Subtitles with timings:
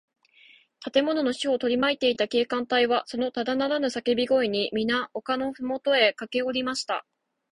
[0.79, 7.05] 建物の四ほうをとりまいていた警官隊は、そのただならぬさけび声に、みな丘のふもとへかけおりました。